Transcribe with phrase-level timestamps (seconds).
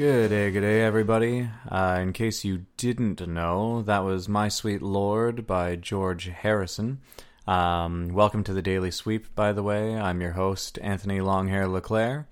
[0.00, 1.50] Good day, good day, everybody.
[1.70, 7.02] Uh, in case you didn't know, that was My Sweet Lord by George Harrison.
[7.46, 9.94] Um, welcome to the Daily Sweep, by the way.
[9.94, 12.28] I'm your host, Anthony Longhair Leclaire.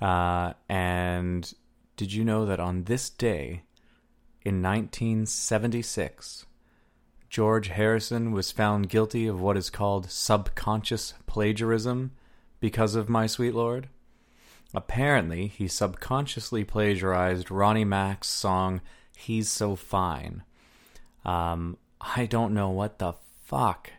[0.00, 1.52] Uh, and
[1.96, 3.64] did you know that on this day,
[4.42, 6.46] in 1976,
[7.28, 12.12] George Harrison was found guilty of what is called subconscious plagiarism
[12.60, 13.88] because of My Sweet Lord?
[14.72, 18.80] Apparently, he subconsciously plagiarized Ronnie Mack's song
[19.16, 20.44] He's So Fine.
[21.24, 23.90] Um, I don't know what the fuck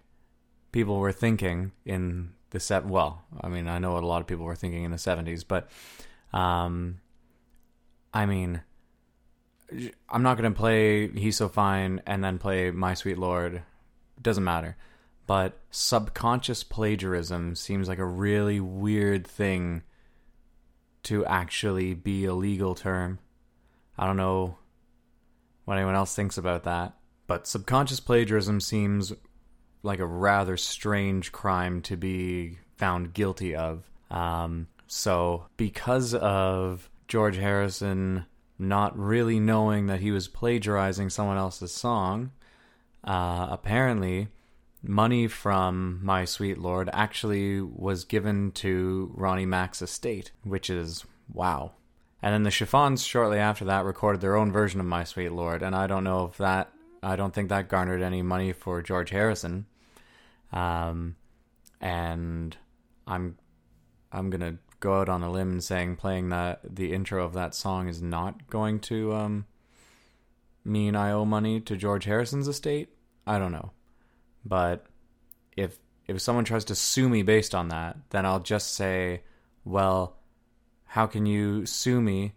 [0.71, 2.85] people were thinking in the set.
[2.85, 5.43] Well, I mean, I know what a lot of people were thinking in the 70s,
[5.47, 5.69] but
[6.33, 7.01] um,
[8.13, 8.61] I mean,
[10.09, 13.63] I'm not going to play He's So Fine and then play My Sweet Lord.
[14.21, 14.77] Doesn't matter.
[15.27, 19.83] But subconscious plagiarism seems like a really weird thing
[21.03, 23.19] to actually be a legal term.
[23.97, 24.57] I don't know
[25.65, 26.93] what anyone else thinks about that.
[27.27, 29.13] But subconscious plagiarism seems
[29.83, 33.89] like a rather strange crime to be found guilty of.
[34.09, 38.25] Um, so, because of George Harrison
[38.59, 42.31] not really knowing that he was plagiarizing someone else's song,
[43.03, 44.27] uh, apparently
[44.83, 51.73] money from My Sweet Lord actually was given to Ronnie Mack's estate, which is wow.
[52.21, 55.63] And then the Chiffons shortly after that recorded their own version of My Sweet Lord,
[55.63, 56.71] and I don't know if that
[57.03, 59.65] I don't think that garnered any money for George Harrison.
[60.51, 61.15] Um,
[61.79, 62.55] and
[63.07, 63.37] I'm
[64.11, 67.87] I'm gonna go out on a limb saying playing that the intro of that song
[67.87, 69.45] is not going to um,
[70.63, 72.89] mean I owe money to George Harrison's estate.
[73.25, 73.71] I don't know,
[74.45, 74.85] but
[75.55, 79.21] if if someone tries to sue me based on that, then I'll just say,
[79.63, 80.17] well,
[80.85, 82.33] how can you sue me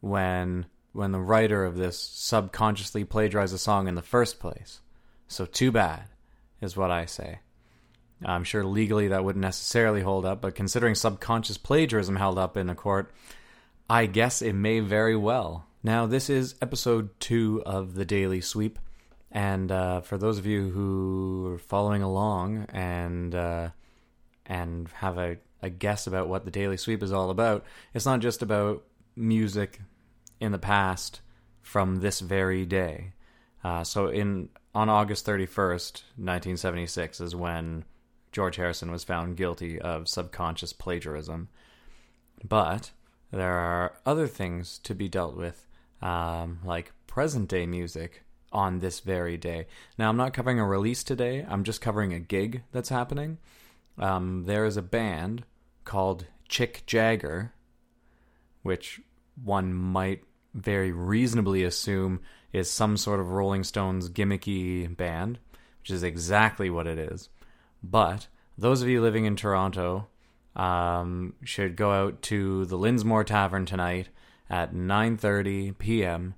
[0.00, 4.80] when when the writer of this subconsciously plagiarized a song in the first place?
[5.28, 6.04] So too bad,
[6.60, 7.40] is what I say.
[8.24, 12.70] I'm sure legally that wouldn't necessarily hold up, but considering subconscious plagiarism held up in
[12.70, 13.12] a court,
[13.90, 15.66] I guess it may very well.
[15.82, 18.78] Now, this is episode two of the Daily Sweep,
[19.36, 23.68] and uh, for those of you who are following along and uh,
[24.46, 28.20] and have a, a guess about what the Daily Sweep is all about, it's not
[28.20, 28.82] just about
[29.14, 29.80] music
[30.40, 31.20] in the past
[31.60, 33.12] from this very day.
[33.62, 37.84] Uh, so, in on August 31st, 1976, is when
[38.32, 41.50] George Harrison was found guilty of subconscious plagiarism.
[42.42, 42.90] But
[43.30, 45.66] there are other things to be dealt with,
[46.00, 48.22] um, like present day music
[48.56, 49.66] on this very day.
[49.98, 53.36] Now, I'm not covering a release today, I'm just covering a gig that's happening.
[53.98, 55.44] Um, there is a band
[55.84, 57.52] called Chick Jagger,
[58.62, 59.00] which
[59.42, 60.24] one might
[60.54, 62.20] very reasonably assume
[62.52, 65.38] is some sort of Rolling Stones gimmicky band,
[65.80, 67.28] which is exactly what it is.
[67.82, 70.08] But those of you living in Toronto
[70.56, 74.08] um, should go out to the Linsmore Tavern tonight
[74.48, 76.34] at 9:30 p.m.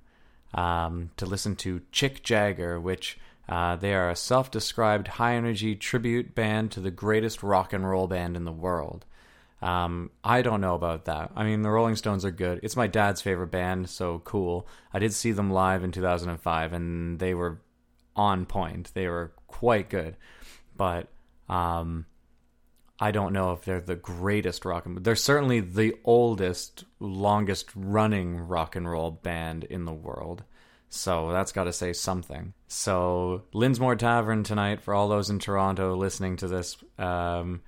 [0.53, 6.71] Um, to listen to Chick Jagger, which uh, they are a self-described high-energy tribute band
[6.71, 9.05] to the greatest rock and roll band in the world.
[9.61, 11.31] Um, I don't know about that.
[11.35, 12.59] I mean, the Rolling Stones are good.
[12.63, 14.67] It's my dad's favorite band, so cool.
[14.93, 17.59] I did see them live in 2005, and they were
[18.15, 18.91] on point.
[18.93, 20.15] They were quite good,
[20.77, 21.07] but
[21.49, 22.05] um,
[22.99, 28.37] I don't know if they're the greatest rock and they're certainly the oldest, longest running
[28.37, 30.43] rock and roll band in the world.
[30.89, 32.53] So that's got to say something.
[32.67, 36.77] So Linsmore Tavern tonight for all those in Toronto listening to this.
[36.97, 37.61] Um,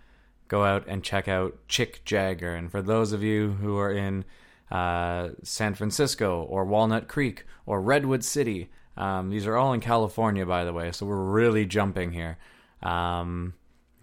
[0.48, 2.54] go out and check out Chick Jagger.
[2.54, 4.25] And for those of you who are in
[4.69, 10.45] uh, San Francisco or Walnut Creek or Redwood City, um, these are all in California,
[10.45, 10.92] by the way.
[10.92, 12.38] So we're really jumping here.
[12.84, 13.54] Um,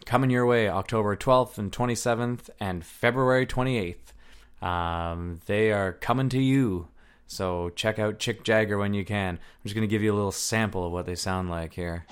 [0.08, 4.66] coming your way October 12th and 27th and February 28th.
[4.66, 6.88] Um, they are coming to you.
[7.26, 9.34] So check out Chick Jagger when you can.
[9.34, 12.06] I'm just going to give you a little sample of what they sound like here.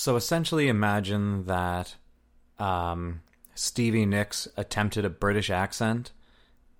[0.00, 1.94] So essentially, imagine that
[2.58, 3.20] um,
[3.54, 6.12] Stevie Nicks attempted a British accent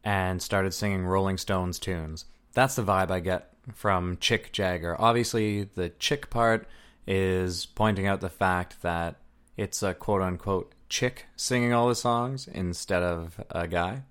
[0.03, 2.25] and started singing Rolling Stones tunes.
[2.55, 4.97] That's the vibe I get from Chick Jagger.
[4.99, 6.67] Obviously, the chick part
[7.07, 9.17] is pointing out the fact that
[9.55, 14.05] it's a quote unquote chick singing all the songs instead of a guy,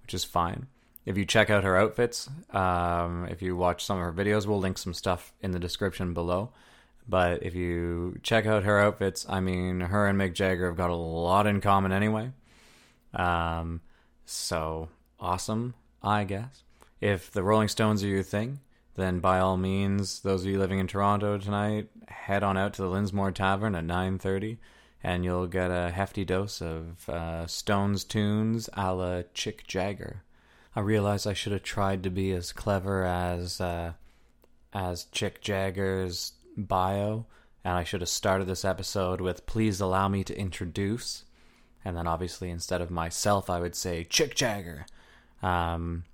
[0.00, 0.68] which is fine.
[1.04, 4.58] If you check out her outfits, um, if you watch some of her videos, we'll
[4.58, 6.50] link some stuff in the description below.
[7.08, 10.90] But if you check out her outfits, I mean, her and Mick Jagger have got
[10.90, 12.32] a lot in common anyway.
[13.14, 13.80] Um,
[14.26, 14.88] so
[15.18, 16.62] awesome, I guess.
[17.00, 18.60] If the Rolling Stones are your thing,
[18.94, 22.82] then by all means, those of you living in Toronto tonight, head on out to
[22.82, 24.58] the Linsmore Tavern at 9.30
[25.02, 30.22] and you'll get a hefty dose of uh, Stones tunes a la Chick Jagger.
[30.74, 33.92] I realize I should have tried to be as clever as uh,
[34.72, 37.26] as Chick Jagger's bio,
[37.64, 41.24] and I should have started this episode with "Please allow me to introduce,"
[41.84, 44.86] and then obviously instead of myself, I would say Chick Jagger.
[45.42, 46.04] Um,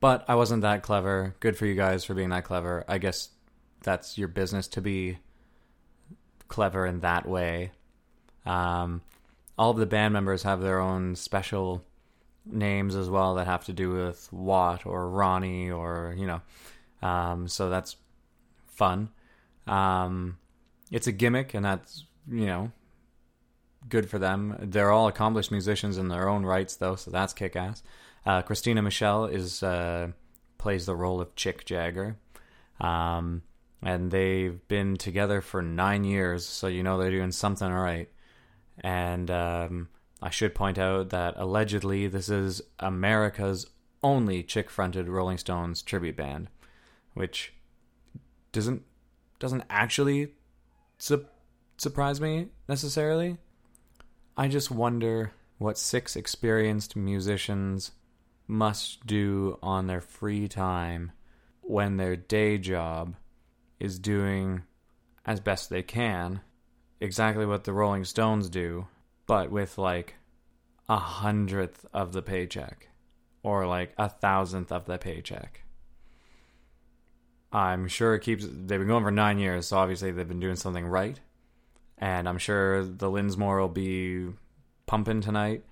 [0.00, 1.36] but I wasn't that clever.
[1.40, 2.84] Good for you guys for being that clever.
[2.88, 3.28] I guess
[3.82, 5.18] that's your business to be
[6.48, 7.72] clever in that way.
[8.44, 9.02] Um,
[9.56, 11.84] all of the band members have their own special
[12.44, 16.40] names as well that have to do with Watt or Ronnie or you know,
[17.00, 17.96] um, so that's
[18.66, 19.10] fun.
[19.66, 20.38] Um,
[20.90, 22.72] it's a gimmick, and that's you know
[23.88, 24.56] good for them.
[24.60, 27.82] They're all accomplished musicians in their own rights, though, so that's kick ass.
[28.24, 30.08] Uh, Christina Michelle is uh,
[30.58, 32.16] plays the role of Chick Jagger,
[32.80, 33.42] um,
[33.82, 38.08] and they've been together for nine years, so you know they're doing something right.
[38.78, 39.88] And um,
[40.22, 43.66] I should point out that allegedly this is America's
[44.02, 46.48] only chick-fronted Rolling Stones tribute band,
[47.14, 47.52] which
[48.52, 48.82] doesn't
[49.42, 50.28] doesn't actually
[50.98, 51.26] su-
[51.76, 53.38] surprise me necessarily.
[54.36, 57.90] I just wonder what six experienced musicians
[58.46, 61.10] must do on their free time
[61.60, 63.16] when their day job
[63.80, 64.62] is doing
[65.26, 66.40] as best they can
[67.00, 68.86] exactly what the Rolling Stones do,
[69.26, 70.14] but with like
[70.88, 72.90] a hundredth of the paycheck
[73.42, 75.61] or like a thousandth of the paycheck.
[77.52, 78.44] I'm sure it keeps.
[78.44, 81.20] They've been going for nine years, so obviously they've been doing something right.
[81.98, 84.28] And I'm sure the Linsmore will be
[84.86, 85.62] pumping tonight.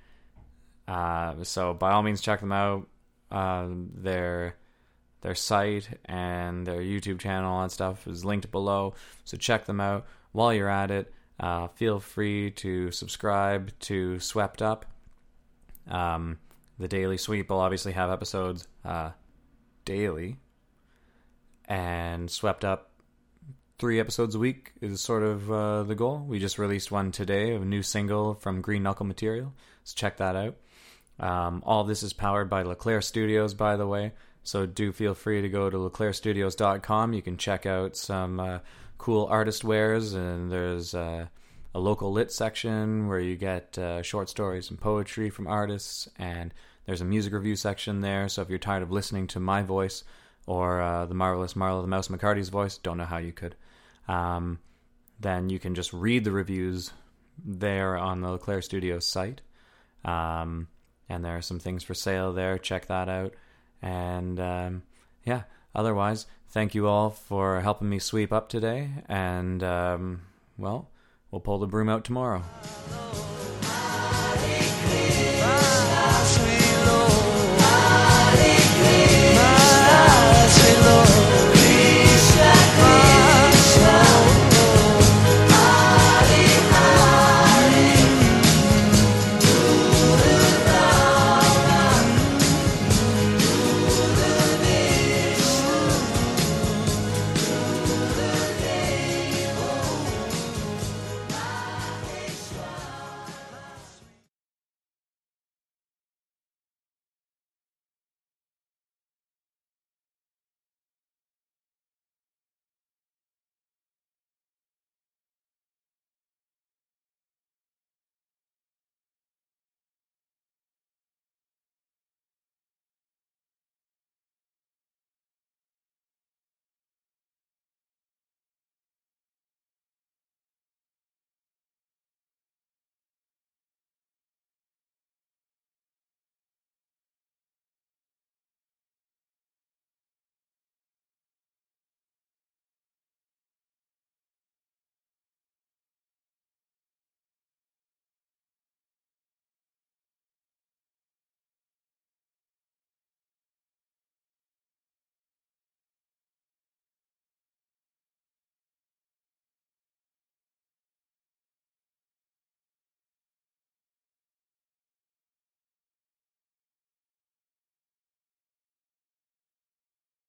[0.87, 2.87] Uh, so by all means, check them out.
[3.31, 4.56] Uh, their
[5.23, 8.94] their site and their YouTube channel and stuff is linked below.
[9.25, 10.06] So check them out.
[10.32, 14.87] While you're at it, uh, feel free to subscribe to Swept Up.
[15.88, 16.38] Um,
[16.79, 19.11] the Daily Sweep will obviously have episodes uh,
[19.85, 20.38] daily
[21.70, 22.90] and swept up
[23.78, 26.19] three episodes a week is sort of uh, the goal.
[26.19, 30.34] We just released one today, a new single from Green Knuckle Material, so check that
[30.34, 30.56] out.
[31.20, 34.12] Um, all this is powered by LeClaire Studios, by the way,
[34.43, 37.12] so do feel free to go to leclairestudios.com.
[37.12, 38.58] You can check out some uh,
[38.98, 41.27] cool artist wares, and there's uh,
[41.72, 46.53] a local lit section where you get uh, short stories and poetry from artists, and
[46.84, 48.29] there's a music review section there.
[48.29, 50.03] So if you're tired of listening to my voice,
[50.51, 52.77] or uh, the marvelous Marla the Mouse McCarty's voice.
[52.77, 53.55] Don't know how you could.
[54.09, 54.59] Um,
[55.21, 56.91] then you can just read the reviews
[57.39, 59.43] there on the Leclaire Studios site.
[60.05, 60.67] Um,
[61.09, 62.59] and there are some things for sale there.
[62.59, 63.35] Check that out.
[63.81, 64.83] And um,
[65.25, 65.43] yeah,
[65.73, 68.91] otherwise, thank you all for helping me sweep up today.
[69.09, 70.23] And um,
[70.59, 70.91] well,
[71.31, 72.43] we'll pull the broom out tomorrow.